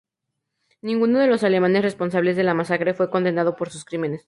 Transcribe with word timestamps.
Ninguno 0.81 1.19
de 1.19 1.27
los 1.27 1.43
alemanes 1.43 1.83
responsables 1.83 2.35
de 2.35 2.41
la 2.41 2.55
masacre 2.55 2.95
fue 2.95 3.11
condenado 3.11 3.55
por 3.55 3.69
sus 3.69 3.85
crímenes. 3.85 4.19